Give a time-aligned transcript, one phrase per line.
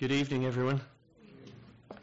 [0.00, 0.80] Good evening, everyone.
[1.90, 1.98] I'm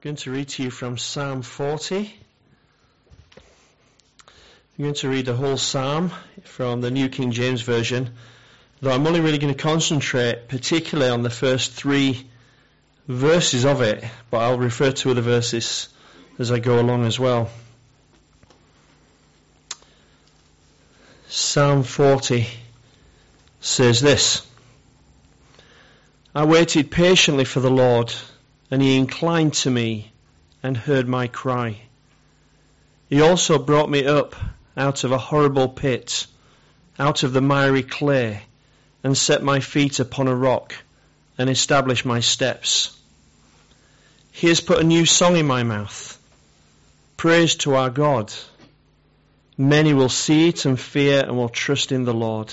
[0.00, 1.98] going to read to you from Psalm 40.
[4.78, 6.12] I'm going to read the whole psalm
[6.44, 8.14] from the New King James Version,
[8.80, 12.26] though I'm only really going to concentrate particularly on the first three
[13.06, 15.90] verses of it, but I'll refer to other verses
[16.38, 17.50] as I go along as well.
[21.28, 22.46] Psalm 40
[23.60, 24.46] says this.
[26.36, 28.12] I waited patiently for the Lord,
[28.68, 30.10] and he inclined to me
[30.64, 31.82] and heard my cry.
[33.08, 34.34] He also brought me up
[34.76, 36.26] out of a horrible pit,
[36.98, 38.42] out of the miry clay,
[39.04, 40.74] and set my feet upon a rock,
[41.38, 42.98] and established my steps.
[44.32, 46.18] He has put a new song in my mouth,
[47.16, 48.32] praise to our God.
[49.56, 52.52] Many will see it and fear and will trust in the Lord.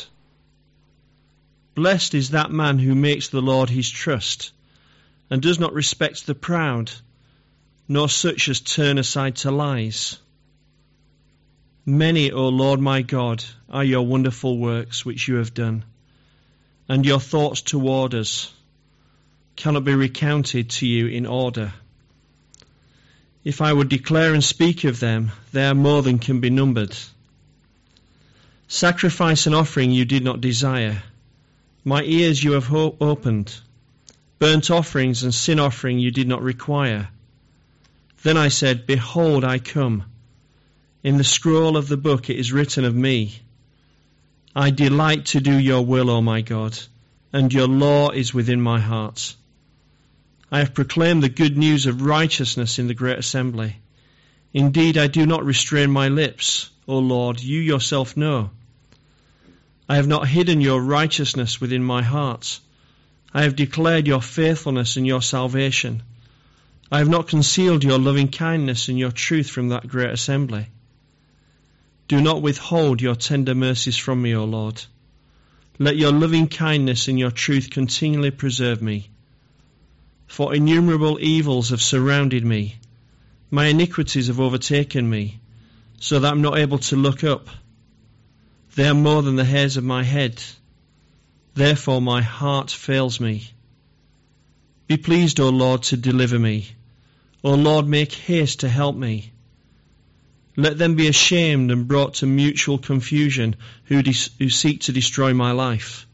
[1.74, 4.52] Blessed is that man who makes the Lord his trust,
[5.30, 6.92] and does not respect the proud,
[7.88, 10.18] nor such as turn aside to lies.
[11.86, 15.86] Many, O Lord my God, are your wonderful works which you have done,
[16.90, 18.54] and your thoughts toward us
[19.56, 21.74] cannot be recounted to you in order.
[23.46, 26.96] If I would declare and speak of them, they are more than can be numbered.
[28.68, 31.02] Sacrifice and offering you did not desire
[31.84, 33.60] my ears you have opened.
[34.40, 37.10] Burnt offerings and sin offering you did not require.
[38.24, 40.04] Then I said, Behold, I come.
[41.04, 43.40] In the scroll of the book it is written of me.
[44.56, 46.78] I delight to do your will, O my God,
[47.34, 49.36] and your law is within my heart.
[50.52, 53.78] I have proclaimed the good news of righteousness in the great assembly.
[54.54, 58.52] Indeed, I do not restrain my lips, O Lord, you yourself know.
[59.92, 62.62] I have not hidden your righteousness within my heart.
[63.34, 66.04] I have declared your faithfulness and your salvation.
[66.90, 70.68] I have not concealed your loving kindness and your truth from that great assembly.
[72.08, 74.82] Do not withhold your tender mercies from me, O Lord.
[75.78, 79.10] Let your loving kindness and your truth continually preserve me.
[80.26, 82.78] For innumerable evils have surrounded me.
[83.50, 85.42] My iniquities have overtaken me,
[86.00, 87.50] so that I'm not able to look up.
[88.76, 90.42] They are more than the hairs of my head.
[91.54, 93.50] Therefore my heart fails me.
[94.88, 96.70] Be pleased, O Lord, to deliver me.
[97.44, 99.32] O Lord, make haste to help me.
[100.56, 103.56] Let them be ashamed and brought to mutual confusion
[103.86, 104.02] who,
[104.38, 106.08] who seek to destroy my life.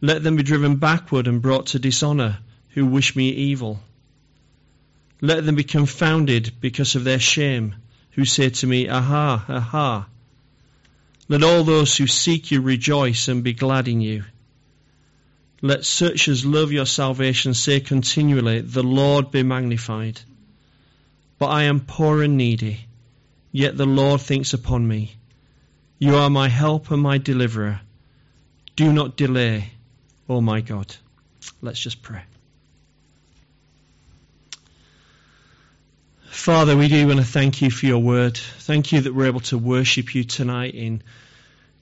[0.00, 2.38] Let them be driven backward and brought to dishonour
[2.70, 3.82] who wish me evil.
[5.20, 7.74] Let them be confounded because of their shame
[8.12, 10.06] who say to me, Aha, aha.
[11.30, 14.24] Let all those who seek you rejoice and be glad in you.
[15.62, 20.20] Let such as love your salvation say continually, The Lord be magnified.
[21.38, 22.80] But I am poor and needy,
[23.52, 25.12] yet the Lord thinks upon me.
[26.00, 27.80] You are my help and my deliverer.
[28.74, 29.70] Do not delay,
[30.28, 30.96] O my God.
[31.62, 32.22] Let's just pray.
[36.40, 38.34] Father, we do want to thank you for your word.
[38.34, 41.02] Thank you that we're able to worship you tonight in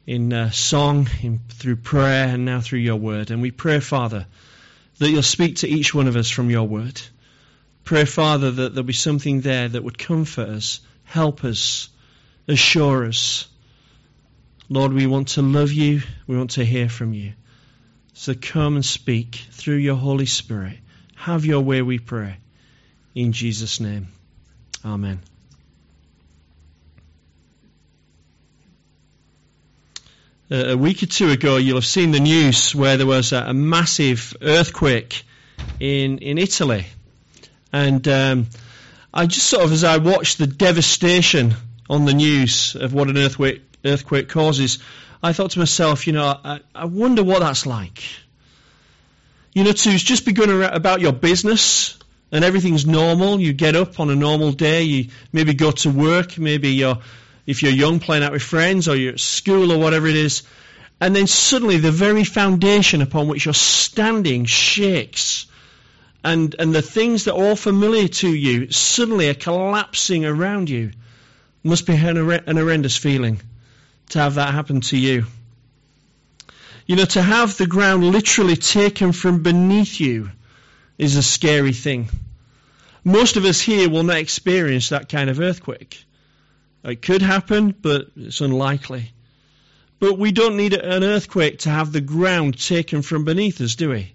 [0.04, 3.30] in uh, song, in, through prayer, and now through your word.
[3.30, 4.26] And we pray, Father,
[4.98, 7.00] that you'll speak to each one of us from your word.
[7.84, 11.88] Pray, Father, that there'll be something there that would comfort us, help us,
[12.48, 13.46] assure us.
[14.68, 16.02] Lord, we want to love you.
[16.26, 17.34] We want to hear from you.
[18.12, 20.78] So come and speak through your Holy Spirit.
[21.14, 22.38] Have your way, we pray.
[23.14, 24.08] In Jesus' name.
[24.88, 25.20] Amen.
[30.50, 33.52] A week or two ago, you'll have seen the news where there was a, a
[33.52, 35.24] massive earthquake
[35.78, 36.86] in in Italy,
[37.70, 38.46] and um,
[39.12, 41.54] I just sort of, as I watched the devastation
[41.90, 44.78] on the news of what an earthquake earthquake causes,
[45.22, 48.02] I thought to myself, you know, I, I wonder what that's like.
[49.52, 51.98] You know, to just be going about your business
[52.30, 53.40] and everything's normal.
[53.40, 54.82] You get up on a normal day.
[54.82, 56.38] You maybe go to work.
[56.38, 56.98] Maybe you're,
[57.46, 60.42] if you're young, playing out with friends, or you're at school, or whatever it is.
[61.00, 65.46] And then suddenly the very foundation upon which you're standing shakes.
[66.24, 70.90] And, and the things that are all familiar to you suddenly are collapsing around you.
[71.62, 73.40] Must be an, an horrendous feeling
[74.10, 75.26] to have that happen to you.
[76.86, 80.30] You know, to have the ground literally taken from beneath you
[80.98, 82.08] is a scary thing.
[83.04, 86.04] Most of us here will not experience that kind of earthquake.
[86.84, 89.12] It could happen, but it's unlikely.
[90.00, 93.90] But we don't need an earthquake to have the ground taken from beneath us, do
[93.90, 94.12] we?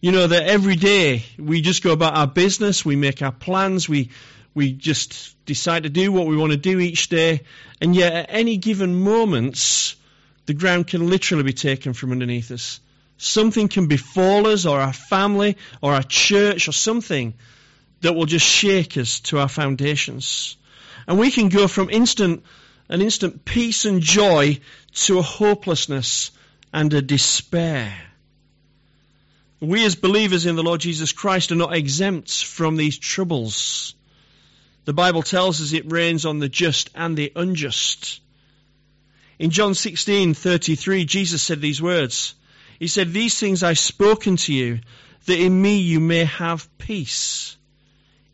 [0.00, 3.88] You know, that every day we just go about our business, we make our plans,
[3.88, 4.10] we,
[4.54, 7.42] we just decide to do what we want to do each day,
[7.80, 9.94] and yet at any given moments,
[10.46, 12.80] the ground can literally be taken from underneath us.
[13.22, 17.34] Something can befall us, or our family, or our church, or something
[18.00, 20.56] that will just shake us to our foundations.
[21.06, 22.44] And we can go from instant,
[22.88, 24.60] an instant peace and joy
[25.04, 26.30] to a hopelessness
[26.72, 27.94] and a despair.
[29.60, 33.94] We as believers in the Lord Jesus Christ are not exempt from these troubles.
[34.86, 38.22] The Bible tells us it rains on the just and the unjust.
[39.38, 42.34] In John 16:33 Jesus said these words.
[42.80, 44.80] He said, "These things I've spoken to you,
[45.26, 47.56] that in me you may have peace.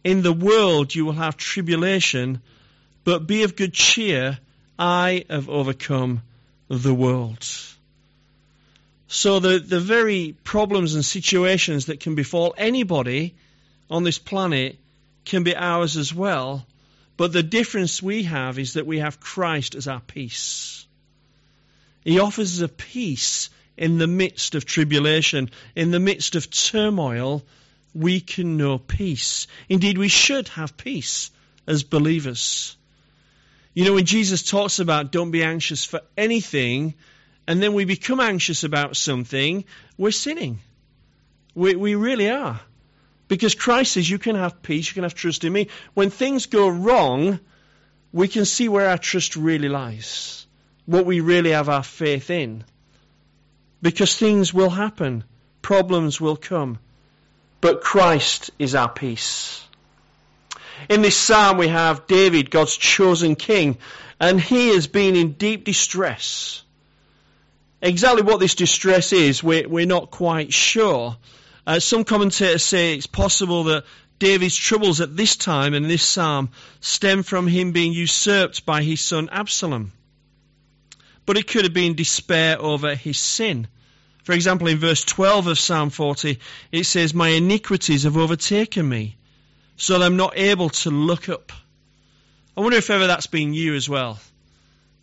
[0.04, 2.40] In the world you will have tribulation,
[3.02, 4.38] but be of good cheer,
[4.78, 6.22] I have overcome
[6.68, 7.44] the world."
[9.08, 13.34] So the, the very problems and situations that can befall anybody
[13.90, 14.78] on this planet
[15.24, 16.64] can be ours as well.
[17.16, 20.86] But the difference we have is that we have Christ as our peace.
[22.04, 27.44] He offers us a peace in the midst of tribulation, in the midst of turmoil.
[27.94, 29.46] We can know peace.
[29.68, 31.30] Indeed, we should have peace
[31.66, 32.76] as believers.
[33.74, 36.94] You know, when Jesus talks about don't be anxious for anything,
[37.46, 39.64] and then we become anxious about something,
[39.96, 40.60] we're sinning.
[41.54, 42.60] We, we really are.
[43.28, 45.68] Because Christ says you can have peace, you can have trust in me.
[45.94, 47.40] When things go wrong,
[48.12, 50.46] we can see where our trust really lies,
[50.86, 52.64] what we really have our faith in.
[53.82, 55.24] Because things will happen,
[55.62, 56.78] problems will come.
[57.60, 59.62] But Christ is our peace.
[60.88, 63.78] In this psalm, we have David, God's chosen king,
[64.20, 66.62] and he has been in deep distress.
[67.82, 71.16] Exactly what this distress is, we're, we're not quite sure.
[71.66, 73.84] Uh, some commentators say it's possible that
[74.18, 76.50] David's troubles at this time in this psalm
[76.80, 79.92] stem from him being usurped by his son Absalom.
[81.26, 83.66] But it could have been despair over his sin.
[84.22, 86.38] For example, in verse 12 of Psalm 40,
[86.72, 89.16] it says, My iniquities have overtaken me,
[89.76, 91.52] so that I'm not able to look up.
[92.56, 94.18] I wonder if ever that's been you as well,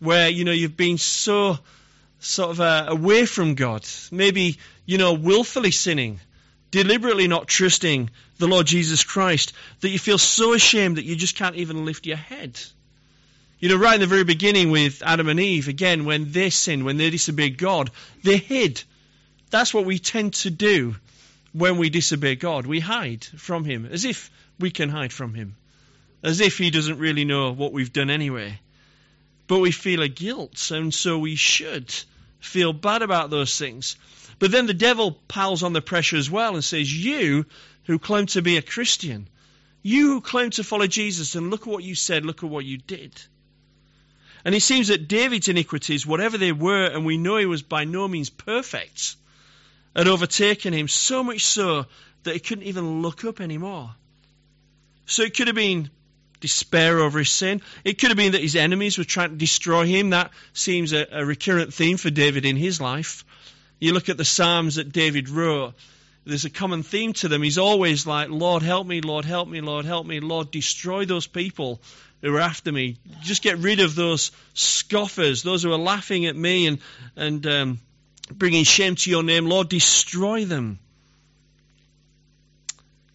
[0.00, 1.58] where, you know, you've been so
[2.18, 6.20] sort of uh, away from God, maybe, you know, willfully sinning,
[6.70, 11.36] deliberately not trusting the Lord Jesus Christ, that you feel so ashamed that you just
[11.36, 12.60] can't even lift your head.
[13.64, 16.84] You know, right in the very beginning with Adam and Eve, again, when they sinned,
[16.84, 17.90] when they disobeyed God,
[18.22, 18.82] they hid.
[19.48, 20.96] That's what we tend to do
[21.54, 22.66] when we disobey God.
[22.66, 24.30] We hide from Him, as if
[24.60, 25.56] we can hide from Him,
[26.22, 28.60] as if He doesn't really know what we've done anyway.
[29.46, 31.90] But we feel a guilt, and so we should
[32.40, 33.96] feel bad about those things.
[34.38, 37.46] But then the devil piles on the pressure as well and says, You
[37.84, 39.26] who claim to be a Christian,
[39.82, 42.66] you who claim to follow Jesus, and look at what you said, look at what
[42.66, 43.18] you did.
[44.44, 47.84] And it seems that David's iniquities, whatever they were, and we know he was by
[47.84, 49.16] no means perfect,
[49.96, 51.86] had overtaken him so much so
[52.24, 53.94] that he couldn't even look up anymore.
[55.06, 55.90] So it could have been
[56.40, 57.62] despair over his sin.
[57.84, 60.10] It could have been that his enemies were trying to destroy him.
[60.10, 63.24] That seems a, a recurrent theme for David in his life.
[63.80, 65.74] You look at the Psalms that David wrote,
[66.26, 67.42] there's a common theme to them.
[67.42, 71.26] He's always like, Lord, help me, Lord, help me, Lord, help me, Lord, destroy those
[71.26, 71.80] people
[72.22, 72.96] who are after me.
[73.22, 76.78] Just get rid of those scoffers, those who are laughing at me and,
[77.14, 77.78] and um,
[78.32, 79.46] bringing shame to your name.
[79.46, 80.78] Lord, destroy them.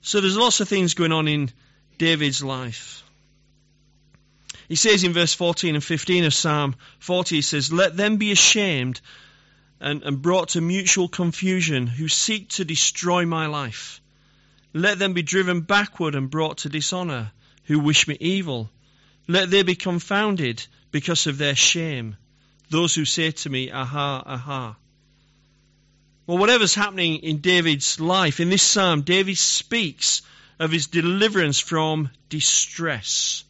[0.02, 1.52] So there's lots of things going on in
[1.98, 3.04] David's life.
[4.68, 8.32] He says in verse 14 and 15 of Psalm 40, he says, Let them be
[8.32, 9.02] ashamed
[9.80, 14.02] and, and brought to mutual confusion who seek to destroy my life.
[14.74, 17.32] Let them be driven backward and brought to dishonor
[17.66, 18.70] who wish me evil.
[19.28, 22.18] Let they be confounded because of their shame,
[22.70, 24.76] those who say to me, Aha, aha.
[26.26, 30.22] Well, whatever's happening in David's life, in this psalm, David speaks
[30.60, 33.44] of his deliverance from distress.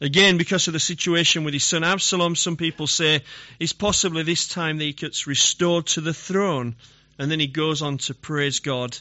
[0.00, 3.22] Again, because of the situation with his son Absalom, some people say
[3.58, 6.76] it's possibly this time that he gets restored to the throne,
[7.18, 8.98] and then he goes on to praise God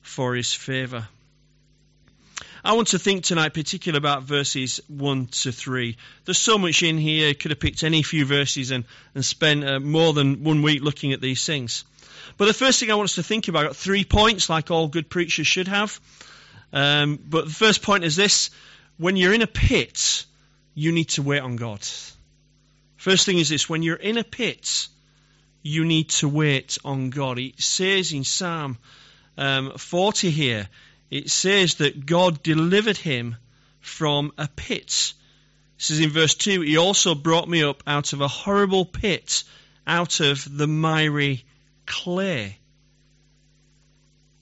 [0.00, 1.06] for his favour.
[2.64, 5.96] I want to think tonight particularly about verses 1 to 3.
[6.24, 8.84] There's so much in here, could have picked any few verses and,
[9.14, 11.84] and spent uh, more than one week looking at these things.
[12.38, 14.70] But the first thing I want us to think about, I've got three points, like
[14.70, 16.00] all good preachers should have.
[16.72, 18.50] Um, but the first point is this
[18.96, 20.24] when you're in a pit,
[20.74, 21.80] you need to wait on God.
[22.96, 24.88] First thing is this when you're in a pit,
[25.62, 27.38] you need to wait on God.
[27.38, 28.78] It says in Psalm
[29.36, 30.68] um, 40 here,
[31.10, 33.36] it says that God delivered him
[33.80, 35.14] from a pit.
[35.78, 39.44] It says in verse 2 He also brought me up out of a horrible pit,
[39.86, 41.44] out of the miry
[41.86, 42.58] clay.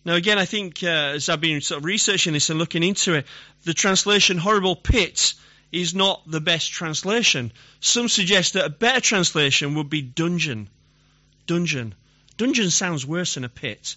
[0.05, 3.15] Now, again, I think uh, as I've been sort of researching this and looking into
[3.15, 3.27] it,
[3.65, 5.35] the translation horrible pit
[5.73, 7.53] is not the best translation.
[7.81, 10.69] Some suggest that a better translation would be dungeon.
[11.47, 11.95] Dungeon.
[12.39, 13.97] Dungeon sounds worse than a pit.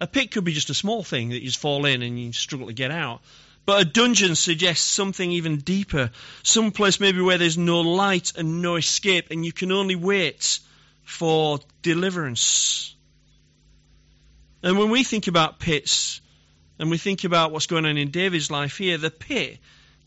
[0.00, 2.68] A pit could be just a small thing that you fall in and you struggle
[2.68, 3.20] to get out.
[3.66, 6.10] But a dungeon suggests something even deeper.
[6.42, 10.58] Some place maybe where there's no light and no escape and you can only wait
[11.04, 12.94] for deliverance.
[14.64, 16.22] And when we think about pits
[16.78, 19.58] and we think about what's going on in David's life here, the pit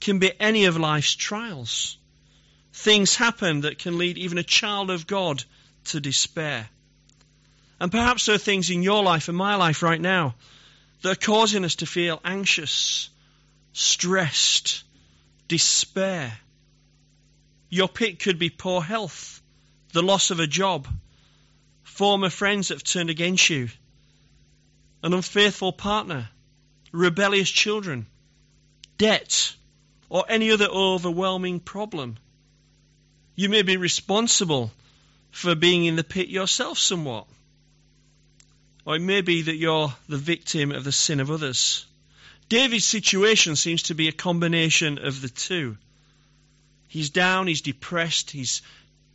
[0.01, 1.95] can be any of life's trials.
[2.73, 5.43] Things happen that can lead even a child of God
[5.85, 6.67] to despair.
[7.79, 10.33] And perhaps there are things in your life and my life right now
[11.03, 13.09] that are causing us to feel anxious,
[13.73, 14.83] stressed,
[15.47, 16.33] despair.
[17.69, 19.39] Your pit could be poor health,
[19.93, 20.87] the loss of a job,
[21.83, 23.69] former friends that have turned against you,
[25.07, 26.27] an unfaithful partner,
[26.91, 28.05] rebellious children,
[28.97, 29.55] debt,
[30.09, 32.17] or any other overwhelming problem.
[33.33, 34.69] You may be responsible
[35.31, 37.25] for being in the pit yourself somewhat.
[38.83, 41.85] Or it may be that you're the victim of the sin of others.
[42.49, 45.77] David's situation seems to be a combination of the two.
[46.89, 48.61] He's down, he's depressed, he's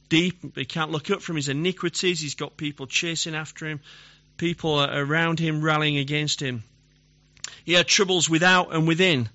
[0.09, 3.81] deep, he can't look up from his iniquities, he's got people chasing after him,
[4.37, 6.63] people around him rallying against him.
[7.65, 9.29] He had troubles without and within.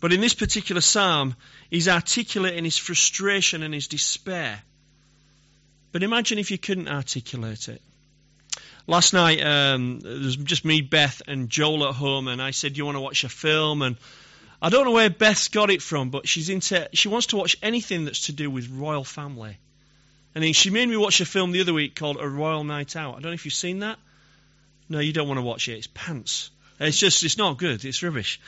[0.00, 1.36] But in this particular psalm,
[1.70, 4.60] he's articulating his frustration and his despair.
[5.92, 7.80] But imagine if you couldn't articulate it.
[8.86, 12.72] Last night, um, it was just me, Beth, and Joel at home, and I said,
[12.72, 13.96] "Do you want to watch a film?" And
[14.60, 16.88] I don't know where Beth's got it from, but she's into.
[16.92, 19.56] She wants to watch anything that's to do with royal family.
[20.34, 22.96] And then she made me watch a film the other week called A Royal Night
[22.96, 23.10] Out.
[23.10, 23.98] I don't know if you've seen that.
[24.92, 25.78] No, you don't want to watch it.
[25.78, 26.50] It's pants.
[26.78, 27.82] It's just, it's not good.
[27.82, 28.38] It's rubbish.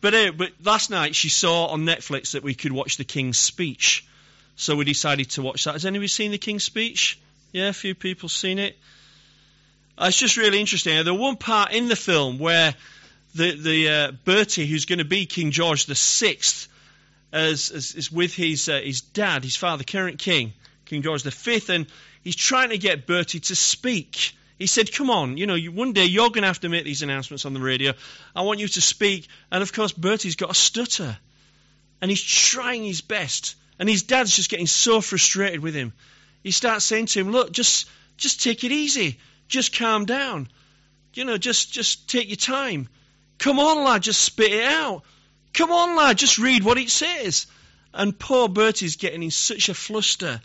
[0.00, 3.38] But, uh, but last night she saw on Netflix that we could watch The King's
[3.38, 4.04] Speech.
[4.56, 5.74] So we decided to watch that.
[5.74, 7.20] Has anybody seen The King's Speech?
[7.52, 8.76] Yeah, a few people seen it.
[9.96, 11.04] Uh, it's just really interesting.
[11.04, 12.74] There's one part in the film where
[13.36, 16.68] the the uh, Bertie, who's going to be King George the Sixth,
[17.32, 20.52] is, is with his uh, his dad, his father, current king,
[20.86, 21.86] King George the Fifth, and
[22.24, 24.34] he's trying to get Bertie to speak.
[24.62, 27.02] He said, "Come on, you know, one day you're going to have to make these
[27.02, 27.94] announcements on the radio.
[28.34, 31.18] I want you to speak." And of course, Bertie's got a stutter,
[32.00, 35.92] and he's trying his best, and his dad's just getting so frustrated with him.
[36.44, 40.48] He starts saying to him, "Look, just just take it easy." Just calm down.
[41.14, 42.88] You know, just just take your time.
[43.38, 45.02] Come on, lad, just spit it out.
[45.52, 47.46] Come on, lad, just read what it says.
[47.92, 50.40] And poor Bertie's getting in such a fluster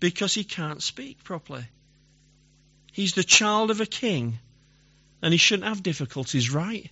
[0.00, 1.64] because he can't speak properly.
[2.94, 4.38] He's the child of a king,
[5.20, 6.88] and he shouldn't have difficulties, right?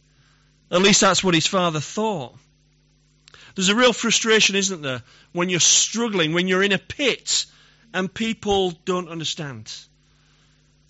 [0.68, 2.34] At least that's what his father thought.
[3.54, 7.46] There's a real frustration, isn't there, when you're struggling, when you're in a pit
[7.94, 9.72] and people don't understand.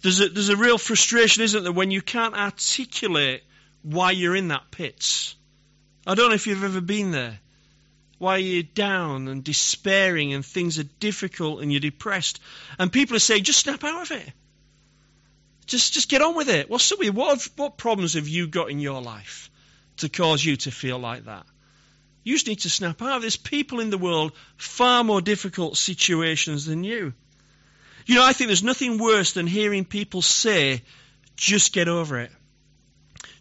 [0.03, 3.43] There's a, there's a real frustration, isn't there, when you can't articulate
[3.83, 5.35] why you're in that pit.
[6.07, 7.39] I don't know if you've ever been there.
[8.17, 12.41] Why you're down and despairing and things are difficult and you're depressed.
[12.79, 14.33] And people are saying, just snap out of it.
[15.67, 16.69] Just, just get on with it.
[16.69, 16.99] What's up?
[17.15, 19.51] What, have, what problems have you got in your life
[19.99, 21.47] to cause you to feel like that?
[22.25, 23.21] You just need to snap out.
[23.21, 27.15] There's people in the world far more difficult situations than you.
[28.07, 30.83] You know, I think there's nothing worse than hearing people say,
[31.37, 32.31] just get over it.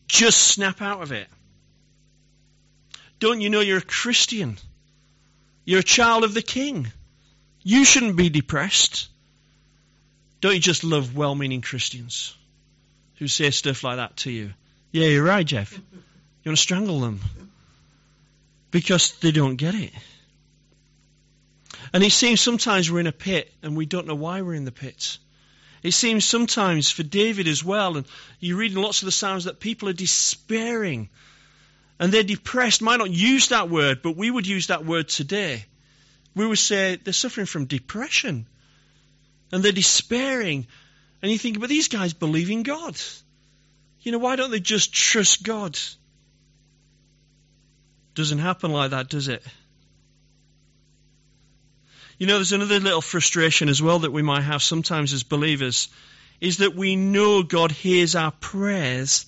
[0.07, 1.27] Just snap out of it.
[3.19, 4.57] Don't you know you're a Christian?
[5.63, 6.91] You're a child of the King.
[7.63, 9.09] You shouldn't be depressed.
[10.41, 12.35] Don't you just love well meaning Christians
[13.17, 14.53] who say stuff like that to you?
[14.91, 15.71] Yeah, you're right, Jeff.
[15.71, 17.21] You want to strangle them
[18.71, 19.91] because they don't get it.
[21.93, 24.65] And it seems sometimes we're in a pit and we don't know why we're in
[24.65, 25.17] the pit.
[25.83, 28.05] It seems sometimes for David as well, and
[28.39, 31.09] you read in lots of the Psalms that people are despairing
[31.99, 32.81] and they're depressed.
[32.81, 35.65] Might not use that word, but we would use that word today.
[36.35, 38.47] We would say they're suffering from depression
[39.51, 40.67] and they're despairing.
[41.21, 42.95] And you think, but these guys believe in God.
[44.01, 45.77] You know, why don't they just trust God?
[48.15, 49.43] Doesn't happen like that, does it?
[52.17, 55.89] You know, there's another little frustration as well that we might have sometimes as believers
[56.39, 59.25] is that we know God hears our prayers,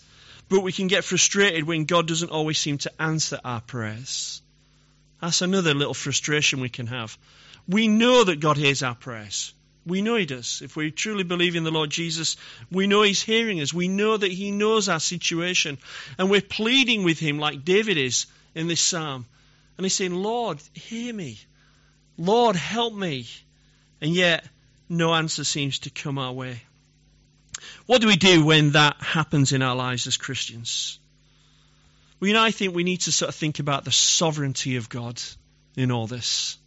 [0.49, 4.41] but we can get frustrated when God doesn't always seem to answer our prayers.
[5.21, 7.17] That's another little frustration we can have.
[7.67, 9.53] We know that God hears our prayers.
[9.85, 10.61] We know He does.
[10.63, 12.37] If we truly believe in the Lord Jesus,
[12.71, 13.73] we know He's hearing us.
[13.73, 15.77] We know that He knows our situation.
[16.17, 18.25] And we're pleading with Him like David is
[18.55, 19.25] in this psalm.
[19.77, 21.39] And he's saying, Lord, hear me.
[22.17, 23.27] Lord, help me.
[24.01, 24.45] And yet,
[24.87, 26.61] no answer seems to come our way.
[27.85, 30.99] What do we do when that happens in our lives as Christians?
[32.19, 34.89] Well, you know, I think we need to sort of think about the sovereignty of
[34.89, 35.21] God
[35.75, 36.57] in all this.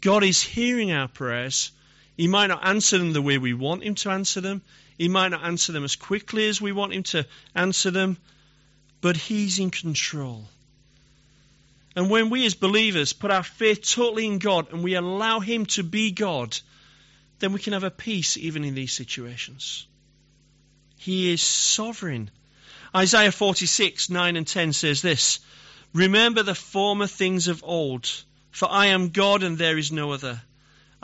[0.00, 1.72] God is hearing our prayers.
[2.16, 4.62] He might not answer them the way we want Him to answer them.
[4.96, 8.16] He might not answer them as quickly as we want Him to answer them.
[9.00, 10.48] But He's in control.
[11.96, 15.66] And when we as believers put our faith totally in God and we allow Him
[15.66, 16.58] to be God,
[17.38, 19.86] then we can have a peace even in these situations.
[20.98, 22.30] He is sovereign.
[22.94, 25.40] Isaiah 46, 9 and 10 says this
[25.92, 28.10] Remember the former things of old,
[28.50, 30.40] for I am God and there is no other.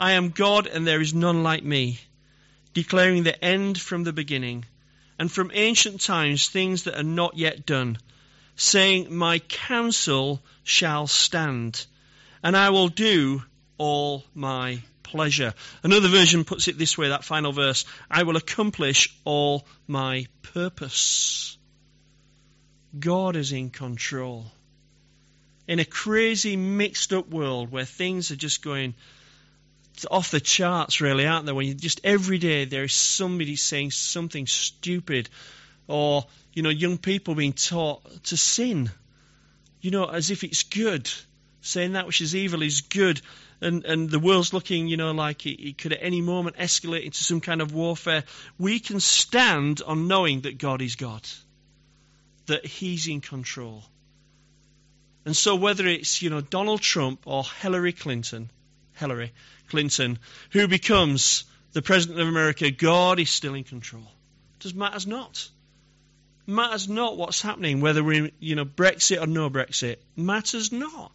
[0.01, 1.99] I am God and there is none like me,
[2.73, 4.65] declaring the end from the beginning,
[5.19, 7.99] and from ancient times things that are not yet done
[8.55, 11.85] saying, My counsel shall stand,
[12.41, 13.43] and I will do
[13.77, 15.53] all my pleasure.
[15.83, 21.59] Another version puts it this way that final verse I will accomplish all my purpose.
[22.97, 24.45] God is in control.
[25.67, 28.95] In a crazy, mixed up world where things are just going
[30.09, 31.51] off the charts, really, aren't they?
[31.51, 35.29] When you just every day there is somebody saying something stupid
[35.87, 38.89] or you know young people being taught to sin
[39.81, 41.11] you know as if it's good.
[41.63, 43.21] Saying that which is evil is good.
[43.59, 47.03] And and the world's looking you know like it, it could at any moment escalate
[47.03, 48.23] into some kind of warfare.
[48.57, 51.27] We can stand on knowing that God is God
[52.47, 53.83] that he's in control.
[55.25, 58.49] And so whether it's you know Donald Trump or Hillary Clinton
[58.93, 59.31] Hillary
[59.71, 60.19] Clinton
[60.51, 64.03] who becomes the president of America God is still in control
[64.55, 65.49] It does matters not
[66.47, 69.97] matters not what's happening, whether we're, you know, Brexit or no Brexit.
[70.15, 71.11] Matters not.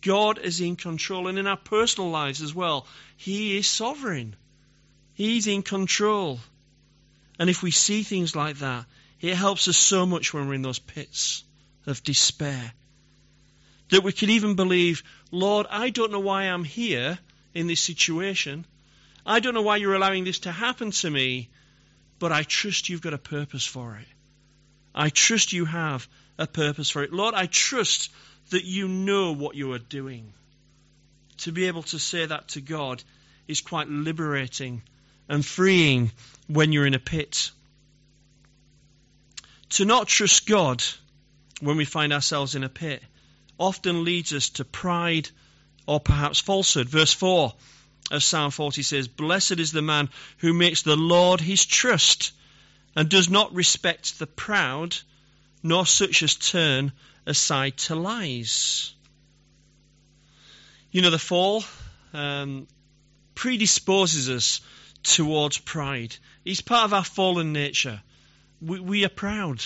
[0.00, 1.28] God is in control.
[1.28, 4.36] And in our personal lives as well, He is sovereign.
[5.14, 6.40] He's in control.
[7.38, 8.86] And if we see things like that,
[9.20, 11.44] it helps us so much when we're in those pits
[11.86, 12.72] of despair.
[13.90, 17.18] That we can even believe, Lord, I don't know why I'm here
[17.54, 18.64] in this situation.
[19.24, 21.48] I don't know why you're allowing this to happen to me,
[22.18, 24.08] but I trust you've got a purpose for it.
[24.94, 26.06] I trust you have
[26.38, 27.12] a purpose for it.
[27.12, 28.10] Lord, I trust
[28.50, 30.32] that you know what you are doing.
[31.38, 33.02] To be able to say that to God
[33.48, 34.82] is quite liberating
[35.28, 36.12] and freeing
[36.46, 37.50] when you're in a pit.
[39.70, 40.82] To not trust God
[41.60, 43.02] when we find ourselves in a pit
[43.58, 45.30] often leads us to pride
[45.86, 46.88] or perhaps falsehood.
[46.88, 47.52] Verse 4
[48.10, 52.32] of Psalm 40 says, Blessed is the man who makes the Lord his trust
[52.94, 54.96] and does not respect the proud,
[55.62, 56.92] nor such as turn
[57.26, 58.92] aside to lies.
[60.90, 61.64] You know, the fall
[62.12, 62.66] um,
[63.34, 64.60] predisposes us
[65.02, 66.14] towards pride.
[66.44, 68.02] It's part of our fallen nature.
[68.60, 69.62] We, we are proud.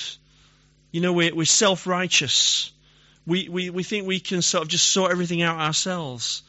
[0.92, 2.70] You know, we're, we're self righteous.
[3.26, 6.42] We, we, we think we can sort of just sort everything out ourselves.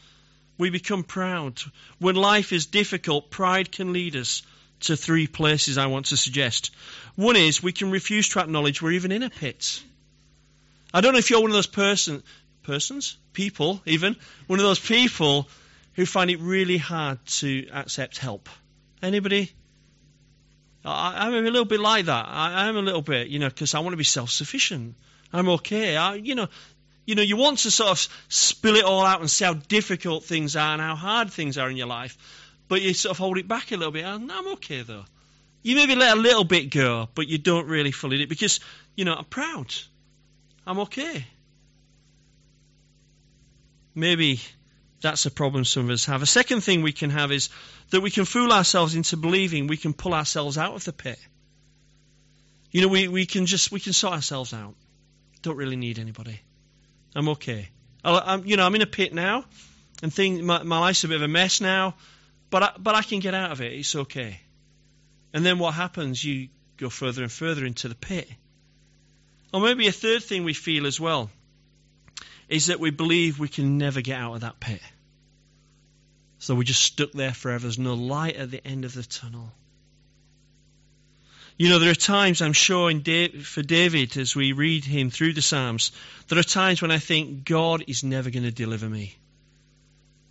[0.57, 1.61] We become proud.
[1.99, 4.43] When life is difficult, pride can lead us
[4.81, 6.71] to three places I want to suggest.
[7.15, 9.81] One is we can refuse to acknowledge we're even in a pit.
[10.93, 12.23] I don't know if you're one of those person,
[12.63, 15.47] persons, people, even, one of those people
[15.93, 18.49] who find it really hard to accept help.
[19.01, 19.51] Anybody?
[20.85, 22.25] I, am a little bit like that.
[22.27, 24.95] I, am a little bit, you know, because I want to be self-sufficient.
[25.33, 25.95] I'm okay.
[25.95, 26.47] I, you know,
[27.05, 30.23] you know, you want to sort of spill it all out and see how difficult
[30.23, 32.17] things are and how hard things are in your life
[32.67, 34.05] but you sort of hold it back a little bit.
[34.05, 35.05] I'm okay though.
[35.63, 38.59] You maybe let a little bit go, but you don't really fully do it because,
[38.95, 39.73] you know, I'm proud.
[40.65, 41.25] I'm okay.
[43.95, 44.39] Maybe
[45.01, 46.21] that's a problem some of us have.
[46.21, 47.49] A second thing we can have is
[47.89, 51.19] that we can fool ourselves into believing we can pull ourselves out of the pit.
[52.71, 54.75] You know, we, we can just we can sort ourselves out.
[55.47, 56.41] Don't really need anybody.
[57.15, 57.69] I'm okay.
[58.03, 59.45] I, am you know, I'm in a pit now,
[60.03, 61.95] and things my, my life's a bit of a mess now.
[62.49, 63.71] But I, but I can get out of it.
[63.71, 64.41] It's okay.
[65.33, 66.21] And then what happens?
[66.21, 68.27] You go further and further into the pit.
[69.53, 71.31] Or maybe a third thing we feel as well
[72.49, 74.81] is that we believe we can never get out of that pit.
[76.39, 77.61] So we're just stuck there forever.
[77.61, 79.53] There's no light at the end of the tunnel.
[81.57, 85.09] You know, there are times, I'm sure, in da- for David, as we read him
[85.09, 85.91] through the Psalms,
[86.27, 89.17] there are times when I think, God is never going to deliver me.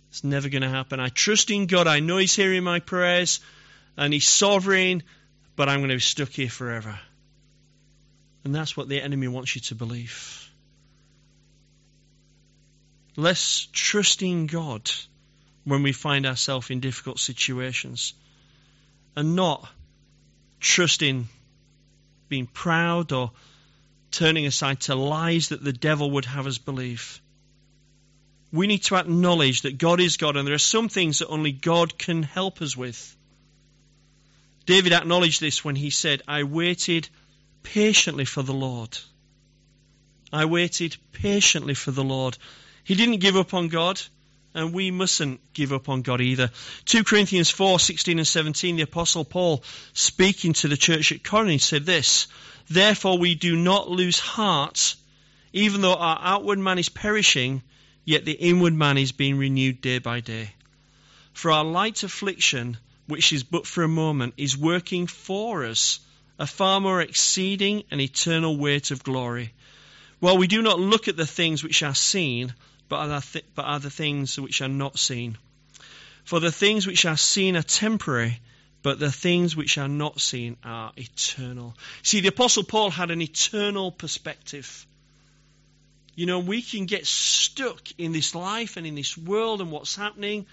[0.09, 1.01] It's never going to happen.
[1.01, 1.85] I trust in God.
[1.85, 3.41] I know He's hearing my prayers
[3.97, 5.03] and He's sovereign,
[5.57, 6.97] but I'm going to be stuck here forever.
[8.45, 10.49] And that's what the enemy wants you to believe.
[13.17, 14.89] Let's trust in God
[15.65, 18.13] when we find ourselves in difficult situations
[19.17, 19.67] and not
[20.59, 21.27] trust in
[22.29, 23.31] being proud or
[24.11, 27.21] turning aside to lies that the devil would have us believe.
[28.51, 31.51] We need to acknowledge that God is God and there are some things that only
[31.51, 33.15] God can help us with.
[34.65, 37.07] David acknowledged this when he said, I waited
[37.63, 38.97] patiently for the Lord.
[40.31, 42.37] I waited patiently for the Lord.
[42.83, 44.01] He didn't give up on God
[44.53, 46.49] and we mustn't give up on God either.
[46.85, 51.61] 2 Corinthians 4 16 and 17, the Apostle Paul, speaking to the church at Corinth,
[51.61, 52.27] said this
[52.69, 54.95] Therefore, we do not lose heart,
[55.53, 57.61] even though our outward man is perishing,
[58.03, 60.49] yet the inward man is being renewed day by day.
[61.33, 65.99] For our light affliction, which is but for a moment, is working for us
[66.39, 69.53] a far more exceeding and eternal weight of glory.
[70.19, 72.53] While we do not look at the things which are seen,
[72.89, 75.37] but are, th- but the things which are not seen.
[76.23, 78.39] For the things which are seen are temporary,
[78.83, 81.75] but the things which are not seen are eternal.
[82.03, 84.85] See, the Apostle Paul had an eternal perspective.
[86.15, 89.95] You know, we can get stuck in this life and in this world and what's
[89.95, 90.45] happening,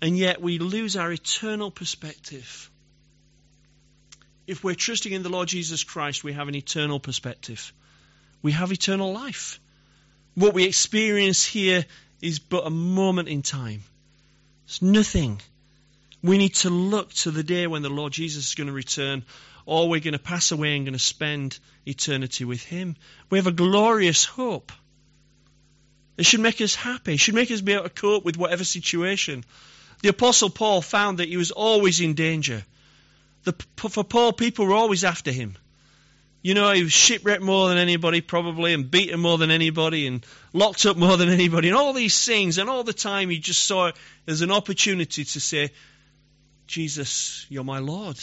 [0.00, 2.70] and yet we lose our eternal perspective.
[4.46, 7.72] If we're trusting in the Lord Jesus Christ, we have an eternal perspective.
[8.42, 9.60] We have eternal life.
[10.34, 11.84] What we experience here
[12.20, 13.82] is but a moment in time.
[14.66, 15.40] It's nothing.
[16.22, 19.24] We need to look to the day when the Lord Jesus is going to return,
[19.66, 22.96] or we're going to pass away and going to spend eternity with Him.
[23.30, 24.72] We have a glorious hope.
[26.16, 27.14] It should make us happy.
[27.14, 29.44] It should make us be able to cope with whatever situation.
[30.02, 32.64] The Apostle Paul found that he was always in danger.
[33.44, 35.56] The, for Paul, people were always after him.
[36.44, 40.26] You know, he was shipwrecked more than anybody, probably, and beaten more than anybody, and
[40.52, 42.58] locked up more than anybody, and all these things.
[42.58, 45.70] And all the time, he just saw it as an opportunity to say,
[46.66, 48.18] Jesus, you're my Lord.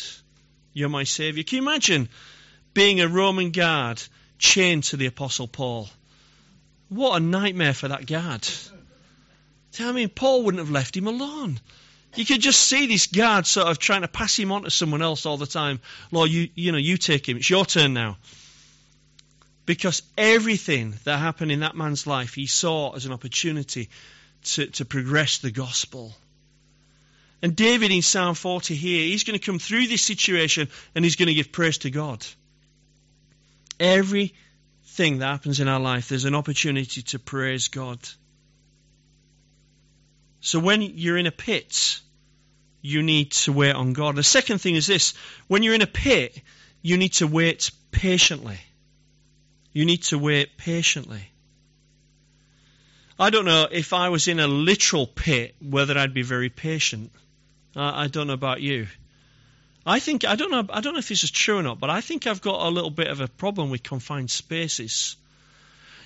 [0.71, 1.41] You're my Savior.
[1.41, 2.09] Can you imagine
[2.75, 4.03] being a Roman guard
[4.37, 5.89] chained to the Apostle Paul?
[6.89, 8.47] What a nightmare for that guard.
[9.79, 11.59] I mean, Paul wouldn't have left him alone.
[12.15, 15.01] You could just see this guard sort of trying to pass him on to someone
[15.01, 15.79] else all the time.
[16.11, 17.37] Lord, you, you know, you take him.
[17.37, 18.17] It's your turn now.
[19.65, 23.89] Because everything that happened in that man's life, he saw as an opportunity
[24.43, 26.13] to, to progress the gospel.
[27.41, 31.15] And David in Psalm 40 here, he's going to come through this situation and he's
[31.15, 32.25] going to give praise to God.
[33.79, 37.99] Everything that happens in our life, there's an opportunity to praise God.
[40.41, 41.99] So when you're in a pit,
[42.81, 44.15] you need to wait on God.
[44.15, 45.13] The second thing is this
[45.47, 46.41] when you're in a pit,
[46.81, 48.59] you need to wait patiently.
[49.71, 51.21] You need to wait patiently.
[53.19, 57.11] I don't know if I was in a literal pit whether I'd be very patient.
[57.75, 58.87] Uh, I don't know about you.
[59.85, 60.65] I think I don't know.
[60.69, 62.69] I don't know if this is true or not, but I think I've got a
[62.69, 65.15] little bit of a problem with confined spaces.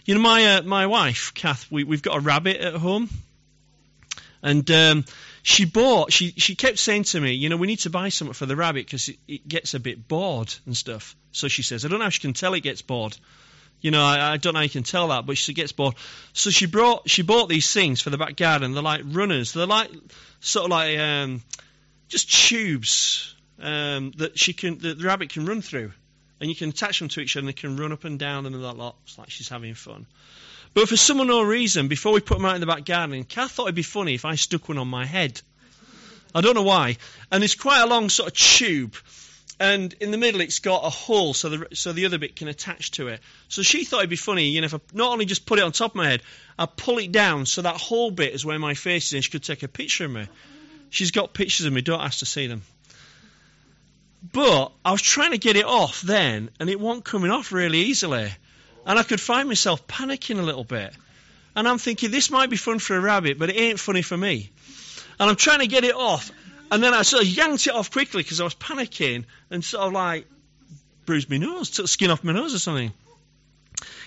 [0.05, 3.09] You know, my uh, my wife, Kath, we, we've got a rabbit at home,
[4.45, 5.05] and um,
[5.41, 8.35] she bought, she, she kept saying to me, you know, we need to buy something
[8.35, 11.15] for the rabbit because it, it, gets a bit bored and stuff.
[11.31, 13.17] So she says, I don't know how she can tell it gets bored.
[13.81, 15.95] You know, I, I don't know how you can tell that, but she gets bored.
[16.33, 18.73] So she brought, she bought these things for the back garden.
[18.73, 19.51] They're like runners.
[19.51, 19.89] They're like,
[20.41, 21.41] sort of like, um,
[22.07, 25.91] just tubes um, that she can, the, the rabbit can run through.
[26.39, 28.45] And you can attach them to each other and they can run up and down
[28.45, 28.95] and that lot.
[29.05, 30.05] It's like she's having fun.
[30.75, 33.53] But for some unknown reason, before we put them out in the back garden, Kath
[33.53, 35.41] thought it'd be funny if I stuck one on my head.
[36.35, 36.97] I don't know why.
[37.31, 38.93] And it's quite a long sort of tube.
[39.57, 42.49] And in the middle, it's got a hole so the, so the other bit can
[42.49, 43.21] attach to it.
[43.47, 45.61] So she thought it'd be funny, you know, if I not only just put it
[45.61, 46.21] on top of my head,
[46.59, 49.31] I pull it down so that whole bit is where my face is and she
[49.31, 50.27] could take a picture of me.
[50.89, 52.63] She's got pictures of me, don't ask to see them.
[54.33, 57.79] But I was trying to get it off then, and it wasn't coming off really
[57.79, 58.29] easily.
[58.85, 60.93] And I could find myself panicking a little bit.
[61.55, 64.17] And I'm thinking, this might be fun for a rabbit, but it ain't funny for
[64.17, 64.51] me.
[65.19, 66.31] And I'm trying to get it off.
[66.71, 69.87] And then I sort of yanked it off quickly because I was panicking and sort
[69.87, 70.27] of like
[71.05, 72.91] bruised my nose, took skin off my nose or something.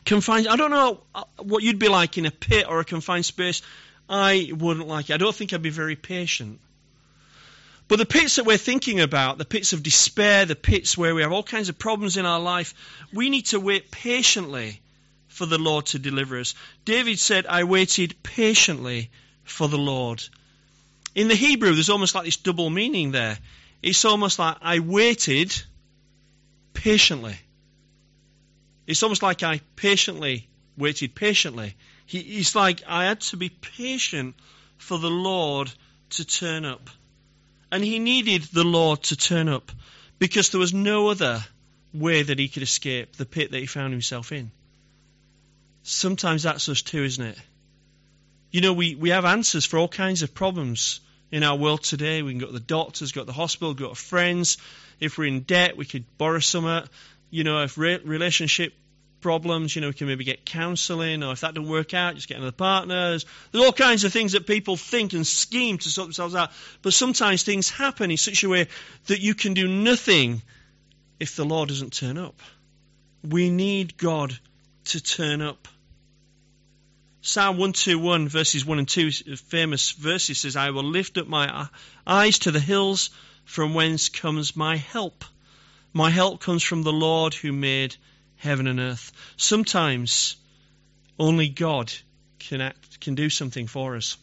[0.05, 3.25] Confined, I don't know uh, what you'd be like in a pit or a confined
[3.25, 3.62] space.
[4.09, 5.14] I wouldn't like it.
[5.14, 6.61] I don't think I'd be very patient.
[7.88, 11.22] But the pits that we're thinking about, the pits of despair, the pits where we
[11.22, 12.74] have all kinds of problems in our life,
[13.14, 14.83] we need to wait patiently
[15.29, 16.55] for the Lord to deliver us.
[16.85, 19.11] David said, I waited patiently
[19.44, 20.22] for the Lord.
[21.14, 23.38] In the Hebrew, there's almost like this double meaning there.
[23.83, 25.55] It's almost like I waited
[26.74, 27.37] patiently.
[28.87, 31.74] It's almost like I patiently waited patiently.
[32.05, 34.35] He, it's like I had to be patient
[34.77, 35.70] for the Lord
[36.11, 36.90] to turn up.
[37.70, 39.70] And he needed the Lord to turn up
[40.18, 41.44] because there was no other
[41.92, 44.50] way that he could escape the pit that he found himself in.
[45.83, 47.38] Sometimes that's us too, isn't it?
[48.50, 51.00] You know, we, we have answers for all kinds of problems
[51.31, 52.22] in our world today.
[52.22, 54.59] We can go to the doctors, go to the hospital, go to friends.
[55.00, 56.64] If we're in debt, we could borrow some.
[56.64, 56.87] Uh,
[57.31, 58.72] you know, if re- relationship
[59.20, 62.28] problems, you know, we can maybe get counselling, or if that doesn't work out, just
[62.28, 63.11] get another partner.
[63.11, 66.50] There's, there's all kinds of things that people think and scheme to sort themselves out.
[66.83, 68.68] But sometimes things happen in such a way
[69.07, 70.42] that you can do nothing
[71.18, 72.40] if the Lord doesn't turn up.
[73.28, 74.38] We need God
[74.87, 75.68] to turn up.
[77.20, 81.68] Psalm 121, verses 1 and 2, famous verses says, I will lift up my
[82.07, 83.11] eyes to the hills
[83.44, 85.24] from whence comes my help.
[85.92, 87.96] My help comes from the Lord who made
[88.38, 89.12] heaven and earth.
[89.37, 90.37] Sometimes
[91.18, 91.92] only God
[92.38, 94.16] can act, can do something for us.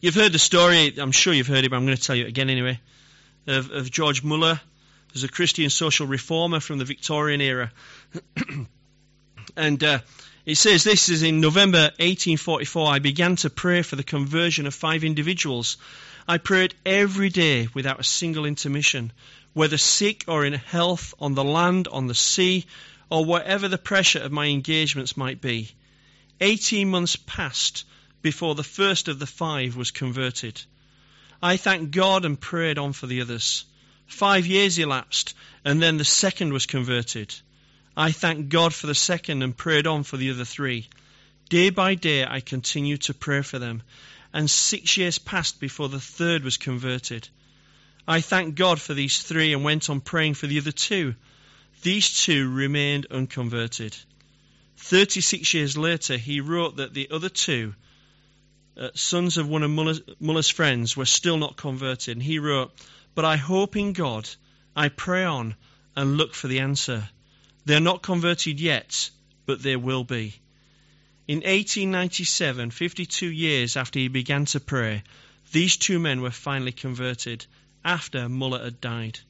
[0.00, 2.26] You've heard the story, I'm sure you've heard it, but I'm going to tell you
[2.26, 2.80] again anyway,
[3.46, 4.60] of, of George Muller.
[5.12, 7.72] There's a Christian social reformer from the Victorian era.
[9.56, 9.98] and uh,
[10.44, 12.88] it says this is in November 1844.
[12.88, 15.78] I began to pray for the conversion of five individuals.
[16.26, 19.12] I prayed every day without a single intermission,
[19.54, 22.66] whether sick or in health, on the land, on the sea,
[23.10, 25.70] or whatever the pressure of my engagements might be.
[26.40, 27.84] Eighteen months passed
[28.22, 30.62] before the first of the five was converted.
[31.42, 33.64] I thanked God and prayed on for the others.
[34.06, 37.34] Five years elapsed, and then the second was converted.
[37.96, 40.88] I thanked God for the second and prayed on for the other three.
[41.48, 43.82] Day by day I continued to pray for them,
[44.32, 47.28] and six years passed before the third was converted.
[48.06, 51.14] I thanked God for these three and went on praying for the other two.
[51.82, 53.96] These two remained unconverted.
[54.78, 57.74] 36 years later, he wrote that the other two,
[58.76, 62.16] uh, sons of one of Muller's, Muller's friends, were still not converted.
[62.16, 62.72] And he wrote,
[63.14, 64.28] But I hope in God,
[64.74, 65.54] I pray on
[65.94, 67.08] and look for the answer.
[67.64, 69.10] They are not converted yet,
[69.46, 70.34] but they will be.
[71.28, 75.02] In 1897, 52 years after he began to pray,
[75.52, 77.46] these two men were finally converted
[77.84, 79.20] after Muller had died.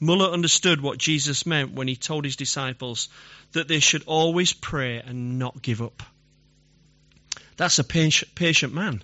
[0.00, 3.10] Muller understood what Jesus meant when he told his disciples
[3.52, 6.02] that they should always pray and not give up.
[7.58, 9.02] That's a patient man.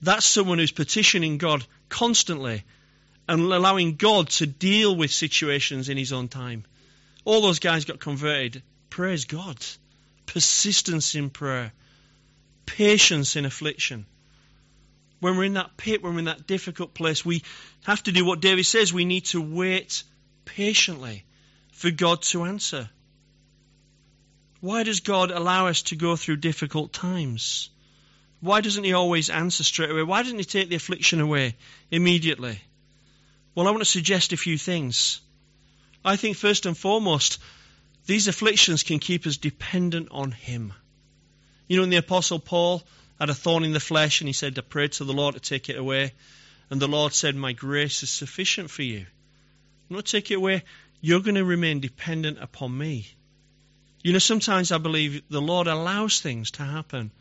[0.00, 2.64] That's someone who's petitioning God constantly
[3.28, 6.64] and allowing God to deal with situations in his own time.
[7.24, 8.62] All those guys got converted.
[8.88, 9.58] Praise God.
[10.24, 11.72] Persistence in prayer.
[12.64, 14.06] Patience in affliction
[15.22, 17.44] when we're in that pit, when we're in that difficult place, we
[17.84, 18.92] have to do what David says.
[18.92, 20.02] We need to wait
[20.44, 21.24] patiently
[21.70, 22.90] for God to answer.
[24.60, 27.70] Why does God allow us to go through difficult times?
[28.40, 30.02] Why doesn't He always answer straight away?
[30.02, 31.54] Why doesn't He take the affliction away
[31.92, 32.60] immediately?
[33.54, 35.20] Well, I want to suggest a few things.
[36.04, 37.38] I think, first and foremost,
[38.06, 40.72] these afflictions can keep us dependent on Him.
[41.68, 42.82] You know, in the Apostle Paul,
[43.22, 45.40] had a thorn in the flesh, and he said, I prayed to the Lord to
[45.40, 46.12] take it away.
[46.70, 49.06] And the Lord said, My grace is sufficient for you.
[49.88, 50.64] I'm not take it away.
[51.00, 53.06] You're going to remain dependent upon me.
[54.02, 57.12] You know, sometimes I believe the Lord allows things to happen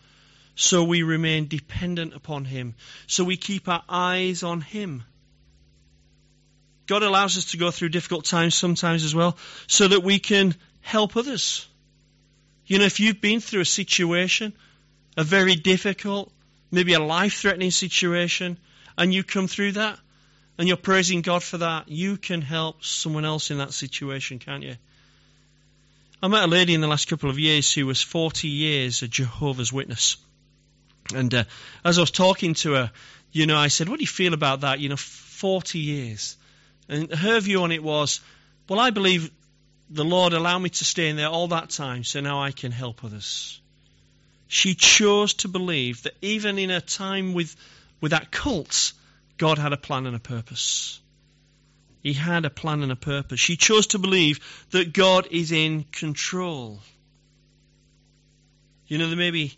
[0.56, 2.74] so we remain dependent upon Him,
[3.06, 5.04] so we keep our eyes on Him.
[6.88, 9.38] God allows us to go through difficult times sometimes as well
[9.68, 11.68] so that we can help others.
[12.66, 14.54] You know, if you've been through a situation
[15.18, 16.32] a very difficult,
[16.72, 18.58] maybe a life threatening situation,
[18.98, 20.00] and you come through that
[20.58, 24.64] and you're praising God for that, you can help someone else in that situation, can't
[24.64, 24.76] you?
[26.22, 29.08] I met a lady in the last couple of years who was 40 years a
[29.08, 30.18] Jehovah's Witness.
[31.16, 31.44] And uh,
[31.84, 32.92] as I was talking to her,
[33.32, 34.80] you know, I said, What do you feel about that?
[34.80, 36.38] You know, 40 years.
[36.88, 38.20] And her view on it was,
[38.70, 39.32] Well, I believe
[39.90, 42.72] the Lord allowed me to stay in there all that time, so now I can
[42.72, 43.61] help others
[44.52, 47.56] she chose to believe that even in a time with,
[48.02, 48.92] with that cult,
[49.38, 51.00] God had a plan and a purpose.
[52.04, 53.40] He had a plan and a purpose.
[53.40, 56.82] She chose to believe that God is in control.
[58.88, 59.58] You know, there may be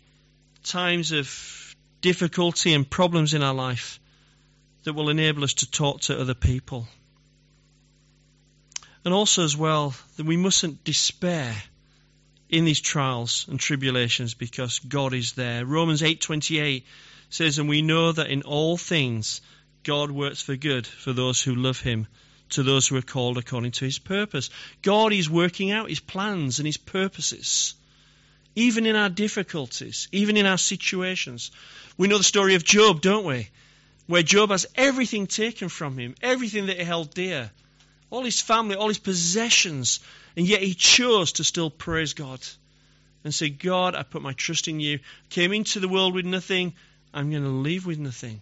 [0.62, 3.98] times of difficulty and problems in our life
[4.84, 6.86] that will enable us to talk to other people.
[9.04, 11.52] And also, as well, that we mustn't despair
[12.54, 15.66] in these trials and tribulations because God is there.
[15.66, 16.86] Romans 8:28
[17.28, 19.40] says, "And we know that in all things
[19.82, 22.06] God works for good for those who love him,
[22.50, 24.50] to those who are called according to his purpose."
[24.82, 27.74] God is working out his plans and his purposes.
[28.54, 31.50] Even in our difficulties, even in our situations.
[31.96, 33.48] We know the story of Job, don't we?
[34.06, 37.50] Where Job has everything taken from him, everything that he held dear,
[38.14, 39.98] all his family, all his possessions,
[40.36, 42.40] and yet he chose to still praise God
[43.24, 45.00] and say, God, I put my trust in you.
[45.30, 46.74] Came into the world with nothing.
[47.12, 48.40] I'm going to leave with nothing.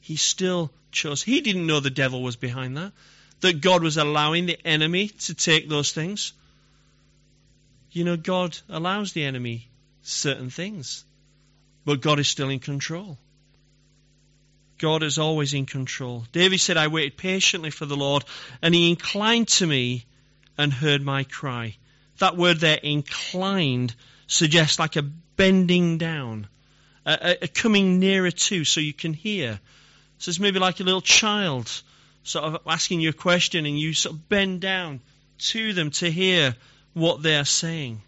[0.00, 1.22] He still chose.
[1.22, 2.92] He didn't know the devil was behind that,
[3.40, 6.32] that God was allowing the enemy to take those things.
[7.90, 9.66] You know, God allows the enemy
[10.02, 11.04] certain things,
[11.84, 13.18] but God is still in control.
[14.80, 16.24] God is always in control.
[16.32, 18.24] David said, I waited patiently for the Lord,
[18.62, 20.06] and he inclined to me
[20.56, 21.76] and heard my cry.
[22.18, 23.94] That word there, inclined,
[24.26, 26.48] suggests like a bending down,
[27.04, 29.60] a, a, coming nearer to so you can hear.
[30.18, 31.70] So it's maybe like a little child
[32.22, 35.00] sort of asking you a question and you sort of bend down
[35.38, 36.56] to them to hear
[36.94, 38.02] what they are saying.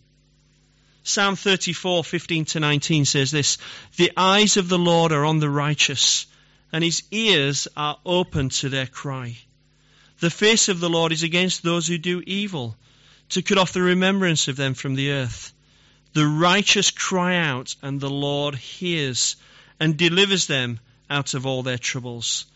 [1.05, 3.59] Psalm 34, 15 to 19 says this
[3.97, 6.27] The eyes of the Lord are on the righteous,
[6.73, 9.37] and his ears are open to their cry.
[10.21, 12.77] The face of the Lord is against those who do evil,
[13.31, 15.53] to cut off the remembrance of them from the earth.
[16.13, 19.37] The righteous cry out, and the Lord hears
[19.81, 20.81] and delivers them
[21.11, 22.47] out of all their troubles.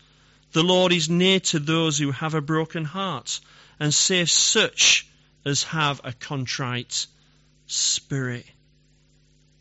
[0.53, 3.39] The Lord is near to those who have a broken heart
[3.79, 5.07] and saves such
[5.45, 7.07] as have a contrite
[7.67, 8.45] spirit.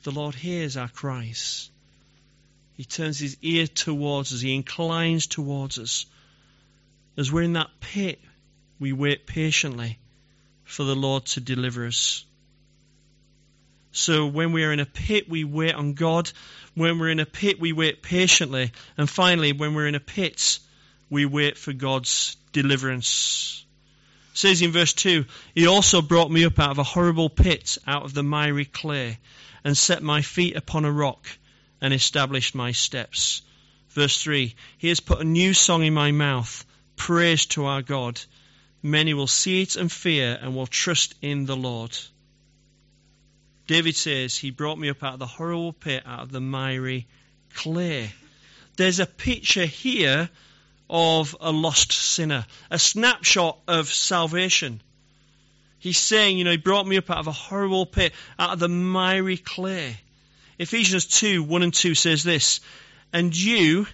[0.04, 1.70] The Lord hears our cries.
[2.76, 6.06] He turns his ear towards us, he inclines towards us.
[7.16, 8.20] As we're in that pit,
[8.78, 9.98] we wait patiently
[10.64, 12.24] for the Lord to deliver us.
[13.92, 16.30] So when we're in a pit, we wait on God.
[16.74, 18.72] When we're in a pit, we wait patiently.
[18.98, 20.58] And finally, when we're in a pit,
[21.08, 23.64] we wait for God's deliverance.
[24.32, 27.78] It says in verse 2 He also brought me up out of a horrible pit,
[27.86, 29.18] out of the miry clay,
[29.64, 31.26] and set my feet upon a rock,
[31.86, 33.42] and established my steps.
[33.90, 38.20] Verse 3 He has put a new song in my mouth praise to our God.
[38.82, 41.96] Many will see it and fear and will trust in the Lord.
[43.68, 47.06] David says, He brought me up out of the horrible pit, out of the miry
[47.54, 48.10] clay.
[48.76, 50.28] There's a picture here
[50.90, 54.80] of a lost sinner, a snapshot of salvation.
[55.78, 58.58] He's saying, you know, He brought me up out of a horrible pit, out of
[58.58, 59.98] the miry clay.
[60.58, 62.60] Ephesians 2 1 and 2 says this,
[63.12, 63.86] And you,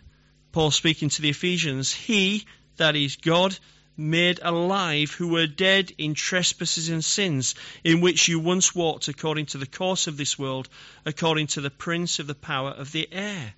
[0.53, 2.46] Paul speaking to the Ephesians, He,
[2.77, 3.57] that is, God
[3.96, 9.46] made alive who were dead in trespasses and sins, in which you once walked according
[9.46, 10.68] to the course of this world,
[11.05, 13.55] according to the prince of the power of the air.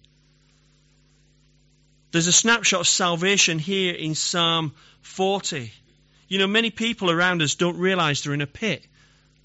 [2.11, 5.73] There's a snapshot of salvation here in Psalm 40.
[6.29, 8.87] You know, many people around us don't realize they're in a pit,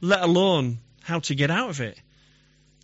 [0.01, 1.99] let alone how to get out of it.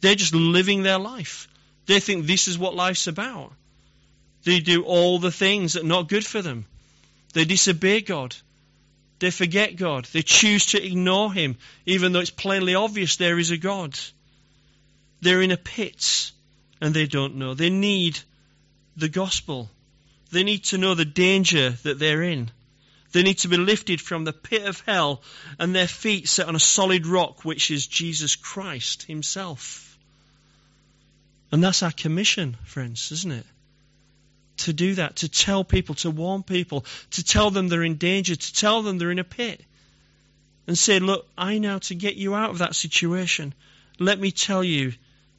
[0.01, 1.47] They're just living their life.
[1.86, 3.51] They think this is what life's about.
[4.43, 6.65] They do all the things that are not good for them.
[7.34, 8.36] They disobey God.
[9.19, 10.05] They forget God.
[10.05, 13.97] They choose to ignore Him, even though it's plainly obvious there is a God.
[15.21, 16.31] They're in a pit
[16.81, 17.53] and they don't know.
[17.53, 18.19] They need
[18.95, 19.69] the gospel.
[20.31, 22.51] They need to know the danger that they're in.
[23.15, 25.23] They need to be lifted from the pit of hell
[25.58, 29.97] and their feet set on a solid rock, which is Jesus Christ Himself.
[31.51, 33.45] And that's our commission, friends, isn't it?
[34.58, 38.36] to do that, to tell people, to warn people, to tell them they're in danger,
[38.36, 39.63] to tell them they're in a pit.
[40.67, 43.54] And say, look, I know to get you out of that situation.
[43.99, 44.94] Let me tell you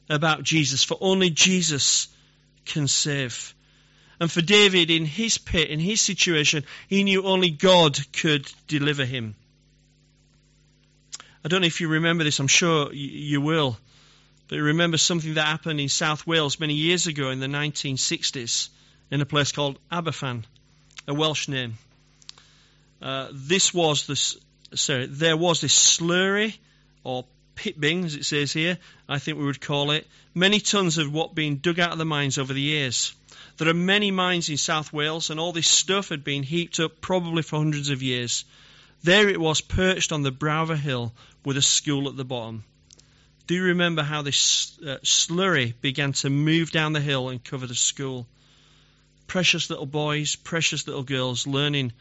[0.09, 2.07] about Jesus, for only Jesus
[2.65, 3.53] can save.
[4.19, 9.05] And for David, in his pit, in his situation, he knew only God could deliver
[9.05, 9.35] him.
[11.45, 13.77] I don't know if you remember this, I'm sure you will.
[14.47, 18.69] But remember something that happened in South Wales many years ago in the 1960s
[19.11, 20.43] in a place called Aberfan,
[21.07, 21.77] a Welsh name.
[23.01, 24.37] Uh, this was this,
[24.73, 26.57] sorry, there was this slurry
[27.03, 27.25] or
[27.57, 28.77] pit bing, as it says here,
[29.09, 32.05] I think we would call it, many tons of what been dug out of the
[32.05, 33.13] mines over the years.
[33.57, 37.01] There are many mines in South Wales, and all this stuff had been heaped up
[37.01, 38.45] probably for hundreds of years.
[39.03, 42.23] There it was, perched on the brow of a hill with a school at the
[42.23, 42.63] bottom.
[43.47, 47.67] Do you remember how this uh, slurry began to move down the hill and cover
[47.67, 48.27] the school?
[49.27, 51.91] precious little boys, precious little girls learning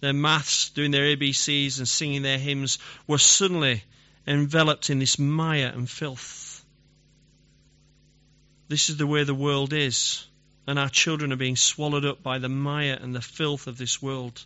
[0.00, 3.82] their maths, doing their ABCs, and singing their hymns were suddenly
[4.26, 6.64] enveloped in this mire and filth.
[8.68, 10.26] This is the way the world is,
[10.66, 14.02] and our children are being swallowed up by the mire and the filth of this
[14.02, 14.44] world.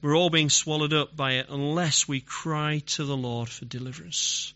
[0.00, 4.54] We're all being swallowed up by it unless we cry to the Lord for deliverance.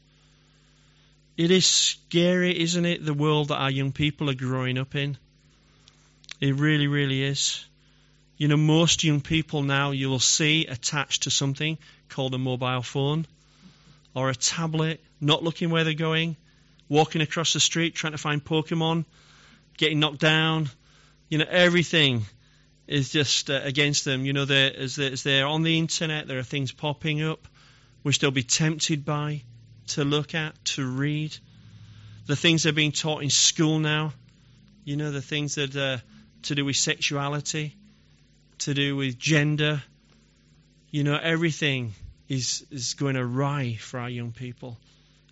[1.37, 5.17] It is scary, isn't it, the world that our young people are growing up in?
[6.41, 7.65] It really, really is.
[8.37, 12.83] You know, most young people now you will see attached to something called a mobile
[12.83, 13.27] phone
[14.15, 16.37] or a tablet, not looking where they're going,
[16.89, 19.05] walking across the street trying to find Pokemon,
[19.77, 20.69] getting knocked down.
[21.29, 22.23] You know, everything
[22.87, 24.25] is just uh, against them.
[24.25, 27.47] You know, they're, as, they're, as they're on the internet, there are things popping up
[28.03, 29.43] which they'll be tempted by
[29.89, 31.37] to look at, to read.
[32.27, 34.13] The things they're being taught in school now,
[34.85, 35.99] you know, the things that uh,
[36.43, 37.77] to do with sexuality,
[38.59, 39.83] to do with gender.
[40.91, 41.93] You know, everything
[42.31, 44.79] is, is going awry for our young people.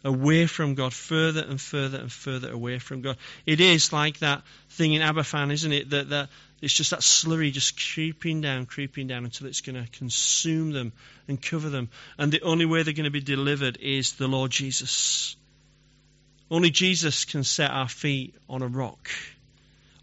[0.04, 3.16] Away from God, further and further and further away from God.
[3.46, 5.90] It is like that thing in Aberfan, isn't it?
[5.90, 6.28] That, that
[6.60, 10.92] it's just that slurry just creeping down, creeping down until it's going to consume them
[11.28, 11.88] and cover them.
[12.18, 15.36] And the only way they're going to be delivered is the Lord Jesus.
[16.50, 19.08] Only Jesus can set our feet on a rock.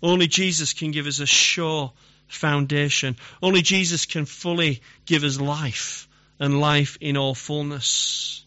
[0.01, 1.91] Only Jesus can give us a sure
[2.27, 3.17] foundation.
[3.41, 6.07] Only Jesus can fully give us life
[6.39, 8.43] and life in all fullness.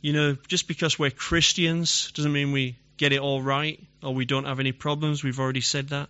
[0.00, 4.24] You know, just because we're Christians doesn't mean we get it all right or we
[4.24, 5.24] don't have any problems.
[5.24, 6.08] We've already said that.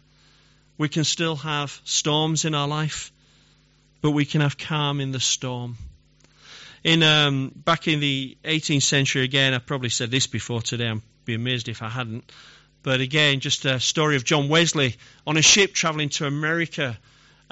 [0.77, 3.13] We can still have storms in our life,
[4.03, 5.77] but we can have calm in the storm.
[6.83, 10.91] In um, back in the 18th century, again, I probably said this before today.
[10.91, 12.31] I'd be amazed if I hadn't.
[12.83, 14.97] But again, just a story of John Wesley
[15.27, 16.99] on a ship traveling to America,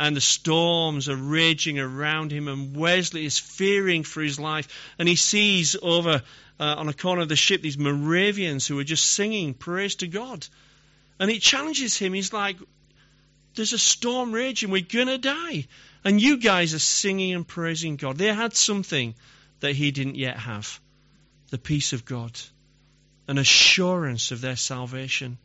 [0.03, 4.67] and the storms are raging around him, and Wesley is fearing for his life,
[4.99, 6.23] and he sees over
[6.59, 10.09] uh, on a corner of the ship these Moravians who are just singing praise to
[10.09, 10.45] God,
[11.21, 12.15] and it challenges him.
[12.15, 12.57] He's like,
[13.55, 15.69] "There's a storm raging, we're gonna die,
[16.03, 19.15] and you guys are singing and praising God." They had something
[19.61, 20.81] that he didn't yet have,
[21.51, 22.37] the peace of God
[23.29, 25.39] an assurance of their salvation.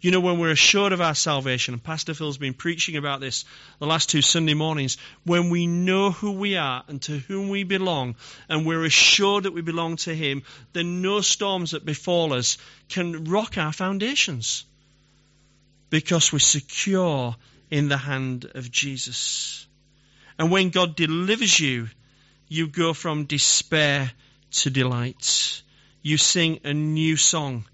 [0.00, 3.44] You know, when we're assured of our salvation, and Pastor Phil's been preaching about this
[3.78, 7.64] the last two Sunday mornings, when we know who we are and to whom we
[7.64, 8.16] belong,
[8.48, 10.42] and we're assured that we belong to Him,
[10.72, 14.64] then no storms that befall us can rock our foundations
[15.90, 17.36] because we're secure
[17.70, 19.66] in the hand of Jesus.
[20.38, 21.88] And when God delivers you,
[22.48, 24.10] you go from despair
[24.50, 25.62] to delight.
[26.02, 27.64] You sing a new song.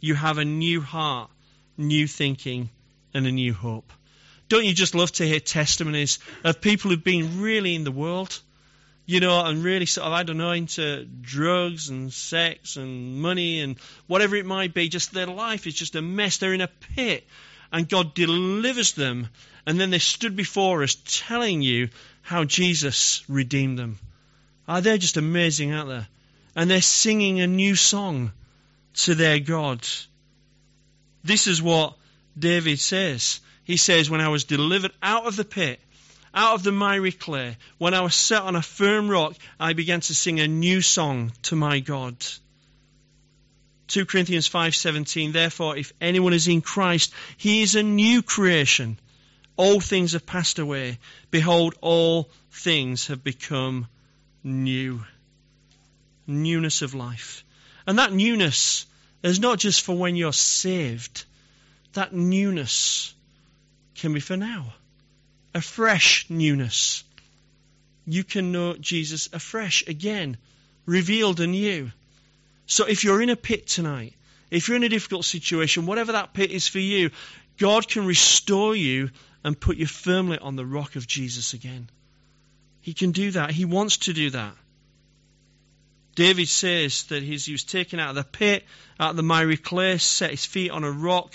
[0.00, 1.30] You have a new heart,
[1.76, 2.70] new thinking,
[3.14, 3.92] and a new hope.
[4.48, 8.38] Don't you just love to hear testimonies of people who've been really in the world?
[9.06, 13.60] You know, and really sort of, I don't know, into drugs and sex and money
[13.60, 14.88] and whatever it might be.
[14.88, 16.38] Just their life is just a mess.
[16.38, 17.26] They're in a pit.
[17.72, 19.28] And God delivers them.
[19.66, 21.88] And then they stood before us telling you
[22.22, 23.98] how Jesus redeemed them.
[24.68, 26.06] Ah, they're just amazing, aren't they?
[26.54, 28.32] and they're singing a new song
[28.94, 29.86] to their God.
[31.22, 31.96] This is what
[32.38, 33.40] David says.
[33.64, 35.80] He says, When I was delivered out of the pit,
[36.32, 40.00] out of the miry clay, when I was set on a firm rock, I began
[40.00, 42.16] to sing a new song to my God.
[43.88, 49.00] 2 Corinthians 5:17 Therefore if anyone is in Christ he is a new creation
[49.56, 51.00] all things have passed away
[51.32, 53.88] behold all things have become
[54.44, 55.04] new
[56.26, 57.44] newness of life.
[57.86, 58.86] And that newness
[59.22, 61.24] is not just for when you're saved,
[61.92, 63.14] that newness
[63.96, 64.72] can be for now.
[65.54, 67.04] A fresh newness.
[68.06, 70.36] You can know Jesus afresh again,
[70.86, 71.90] revealed anew.
[72.66, 74.14] So if you're in a pit tonight,
[74.50, 77.10] if you're in a difficult situation, whatever that pit is for you,
[77.58, 79.10] God can restore you
[79.44, 81.88] and put you firmly on the rock of Jesus again.
[82.80, 83.50] He can do that.
[83.50, 84.54] He wants to do that.
[86.20, 88.66] David says that he was taken out of the pit,
[88.98, 91.32] out of the miry clay, set his feet on a rock.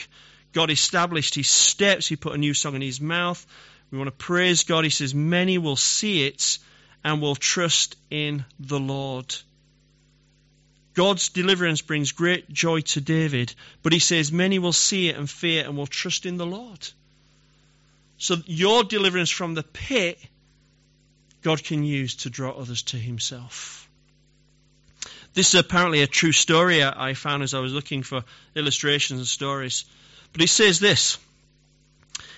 [0.53, 2.07] God established his steps.
[2.07, 3.43] He put a new song in his mouth.
[3.89, 4.83] We want to praise God.
[4.83, 6.59] He says, Many will see it
[7.03, 9.35] and will trust in the Lord.
[10.93, 15.27] God's deliverance brings great joy to David, but he says, Many will see it and
[15.27, 16.87] fear and will trust in the Lord.
[18.19, 20.19] So your deliverance from the pit,
[21.41, 23.84] God can use to draw others to himself.
[25.35, 28.23] This is apparently a true story I found as I was looking for
[28.55, 29.83] illustrations and stories.
[30.31, 31.17] But it says this.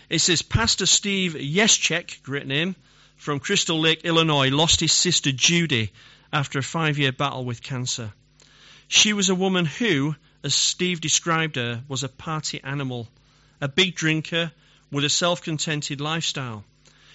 [0.09, 2.75] It says Pastor Steve Yeschek, great name,
[3.15, 5.91] from Crystal Lake, Illinois, lost his sister Judy
[6.33, 8.11] after a five year battle with cancer.
[8.87, 13.07] She was a woman who, as Steve described her, was a party animal,
[13.61, 14.51] a big drinker
[14.91, 16.65] with a self contented lifestyle.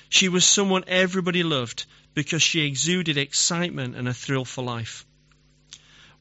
[0.08, 5.04] She was someone everybody loved because she exuded excitement and a thrill for life.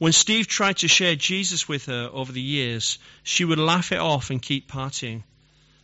[0.01, 3.99] When Steve tried to share Jesus with her over the years, she would laugh it
[3.99, 5.21] off and keep partying.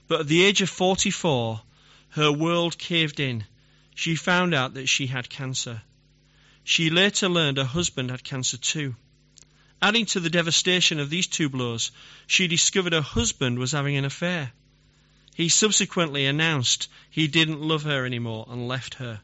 [0.07, 1.61] But at the age of 44,
[2.09, 3.45] her world caved in.
[3.93, 5.83] She found out that she had cancer.
[6.63, 8.95] She later learned her husband had cancer too.
[9.83, 11.91] Adding to the devastation of these two blows,
[12.25, 14.51] she discovered her husband was having an affair.
[15.35, 19.21] He subsequently announced he didn't love her anymore and left her.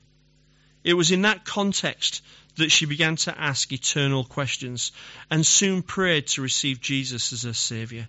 [0.83, 2.21] It was in that context
[2.55, 4.91] that she began to ask eternal questions
[5.29, 8.07] and soon prayed to receive Jesus as her Saviour.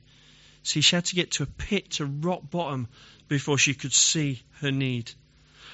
[0.62, 2.88] See, she had to get to a pit, to rock bottom,
[3.28, 5.11] before she could see her need.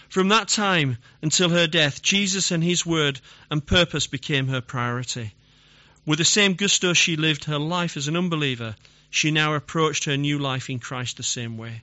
[0.09, 5.33] From that time until her death, Jesus and His Word and purpose became her priority.
[6.05, 8.75] With the same gusto she lived her life as an unbeliever,
[9.11, 11.83] she now approached her new life in Christ the same way.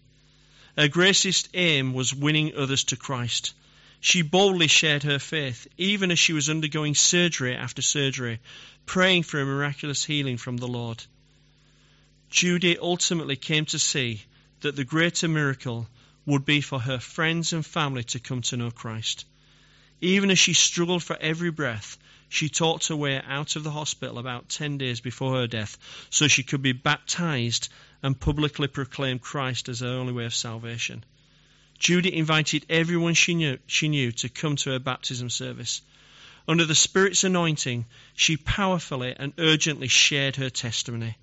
[0.78, 3.54] Her greatest aim was winning others to Christ.
[4.00, 8.40] She boldly shared her faith, even as she was undergoing surgery after surgery,
[8.86, 11.04] praying for a miraculous healing from the Lord.
[12.30, 14.24] Judy ultimately came to see
[14.62, 15.90] that the greater miracle
[16.26, 19.26] would be for her friends and family to come to know Christ.
[20.02, 21.98] Even as she struggled for every breath,
[22.30, 25.78] she talked her way out of the hospital about 10 days before her death
[26.10, 27.70] so she could be baptized
[28.04, 31.04] and publicly proclaim Christ as her only way of salvation.
[31.80, 35.82] Judy invited everyone she knew, she knew to come to her baptism service.
[36.48, 41.18] Under the Spirit's anointing, she powerfully and urgently shared her testimony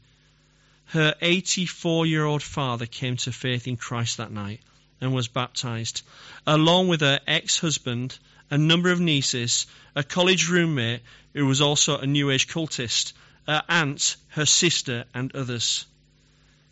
[0.87, 4.61] her 84 year old father came to faith in Christ that night
[5.01, 6.03] and was baptized,
[6.47, 8.19] along with her ex husband,
[8.51, 11.01] a number of nieces, a college roommate
[11.33, 13.13] who was also a New Age cultist,
[13.47, 15.87] her aunt, her sister, and others.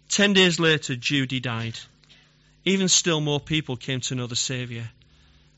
[0.09, 1.78] Ten days later, Judy died.
[2.65, 4.89] Even still, more people came to know the Saviour.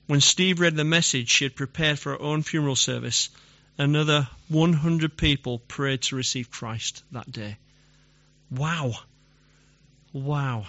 [0.06, 3.30] When Steve read the message she had prepared for her own funeral service,
[3.78, 7.56] another 100 people prayed to receive Christ that day.
[8.50, 8.94] Wow.
[10.12, 10.66] Wow.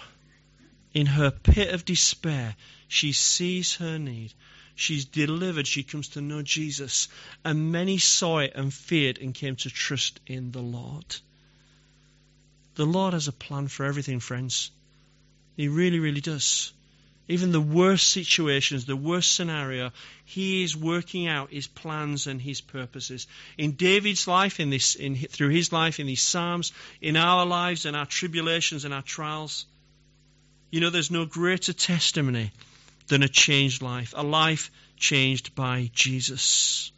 [0.92, 2.56] In her pit of despair,
[2.88, 4.32] she sees her need.
[4.74, 5.66] She's delivered.
[5.66, 7.08] She comes to know Jesus.
[7.44, 11.16] And many saw it and feared and came to trust in the Lord.
[12.74, 14.70] The Lord has a plan for everything, friends.
[15.56, 16.72] He really, really does.
[17.28, 19.90] Even the worst situations, the worst scenario,
[20.24, 23.26] he is working out his plans and his purposes.
[23.58, 27.84] In David's life, in this, in, through his life, in these Psalms, in our lives
[27.84, 29.66] and our tribulations and our trials,
[30.70, 32.52] you know, there's no greater testimony
[33.08, 36.92] than a changed life, a life changed by Jesus.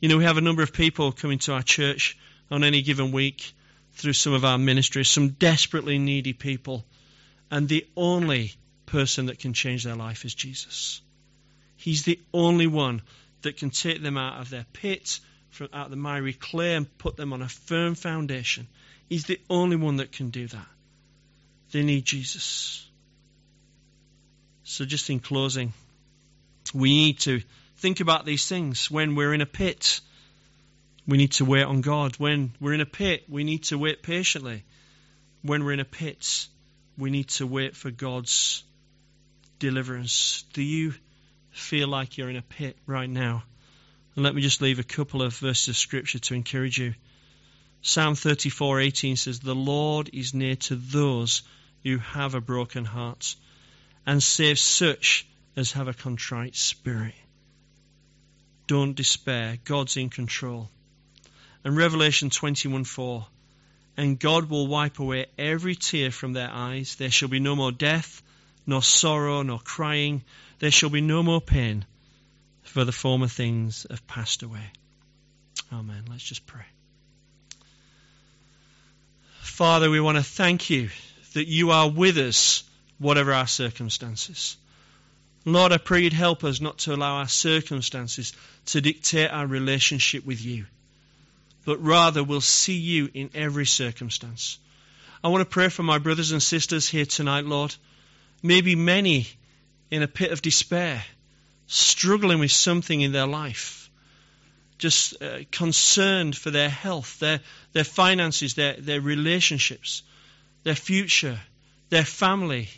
[0.00, 2.18] You know, we have a number of people coming to our church
[2.50, 3.54] on any given week
[3.94, 6.84] through some of our ministries, some desperately needy people.
[7.50, 8.52] And the only
[8.86, 11.00] person that can change their life is Jesus.
[11.76, 13.02] He's the only one
[13.42, 15.20] that can take them out of their pit,
[15.50, 18.66] from out of the miry clay, and put them on a firm foundation.
[19.08, 20.66] He's the only one that can do that.
[21.72, 22.86] They need Jesus.
[24.64, 25.72] So, just in closing,
[26.74, 27.40] we need to
[27.78, 30.00] think about these things when we're in a pit.
[31.08, 32.16] We need to wait on God.
[32.16, 34.64] When we're in a pit, we need to wait patiently.
[35.42, 36.46] When we're in a pit,
[37.00, 38.62] we need to wait for God's
[39.58, 40.44] deliverance.
[40.52, 40.94] Do you
[41.50, 43.42] feel like you're in a pit right now?
[44.14, 46.94] And let me just leave a couple of verses of scripture to encourage you.
[47.80, 51.42] Psalm 34:18 says, "The Lord is near to those
[51.82, 53.34] who have a broken heart,
[54.04, 55.26] and saves such
[55.56, 57.14] as have a contrite spirit."
[58.66, 59.58] Don't despair.
[59.64, 60.70] God's in control.
[61.64, 63.26] And Revelation 21:4,
[63.96, 66.94] "And God will wipe away every tear from their eyes.
[66.94, 68.22] There shall be no more death,
[68.66, 70.22] nor sorrow, nor crying.
[70.58, 71.84] There shall be no more pain,
[72.62, 74.70] for the former things have passed away.
[75.72, 76.04] Amen.
[76.08, 76.64] Let's just pray.
[79.40, 80.90] Father, we want to thank you
[81.34, 82.62] that you are with us,
[82.98, 84.56] whatever our circumstances.
[85.44, 88.32] Lord, I pray you'd help us not to allow our circumstances
[88.66, 90.66] to dictate our relationship with you,
[91.64, 94.58] but rather we'll see you in every circumstance.
[95.22, 97.74] I want to pray for my brothers and sisters here tonight, Lord
[98.42, 99.26] maybe many
[99.90, 101.02] in a pit of despair,
[101.66, 103.90] struggling with something in their life,
[104.78, 107.40] just uh, concerned for their health, their,
[107.72, 110.02] their finances, their, their relationships,
[110.62, 111.38] their future,
[111.90, 112.68] their family.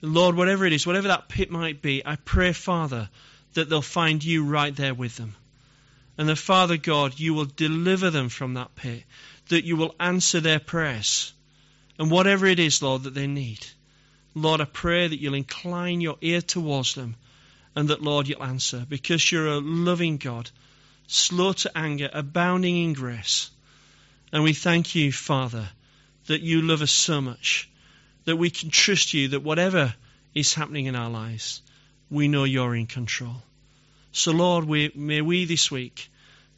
[0.00, 3.08] Lord, whatever it is, whatever that pit might be, I pray, Father,
[3.54, 5.34] that they'll find you right there with them.
[6.16, 9.04] And that, Father God, you will deliver them from that pit,
[9.48, 11.32] that you will answer their prayers.
[11.98, 13.66] And whatever it is, Lord, that they need,
[14.34, 17.16] Lord, I pray that you'll incline your ear towards them
[17.76, 20.50] and that, Lord, you'll answer because you're a loving God,
[21.06, 23.50] slow to anger, abounding in grace.
[24.32, 25.68] And we thank you, Father,
[26.26, 27.68] that you love us so much
[28.24, 29.94] that we can trust you that whatever
[30.34, 31.62] is happening in our lives,
[32.10, 33.42] we know you're in control.
[34.16, 36.08] So, Lord, we, may we this week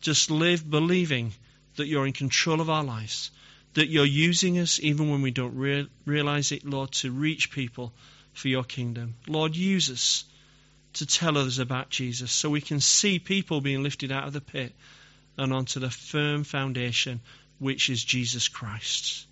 [0.02, 1.32] just live believing
[1.76, 3.30] that you're in control of our lives,
[3.72, 7.94] that you're using us even when we don't re- realize it, Lord, to reach people
[8.34, 9.14] for your kingdom.
[9.26, 10.24] Lord, use us
[10.92, 14.42] to tell others about Jesus so we can see people being lifted out of the
[14.42, 14.74] pit
[15.38, 17.22] and onto the firm foundation
[17.58, 19.26] which is Jesus Christ.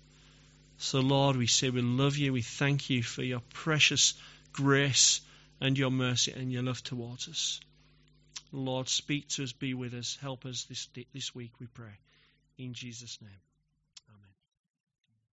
[0.79, 2.33] So, Lord, we say we love you.
[2.33, 4.15] We thank you for your precious
[4.51, 5.21] grace
[5.61, 7.59] and your mercy and your love towards us.
[8.55, 11.99] Lord, speak to us, be with us, help us this, this week, we pray.
[12.57, 13.31] In Jesus' name.